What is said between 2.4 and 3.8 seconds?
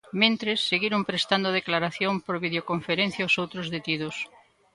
videoconferencia os outros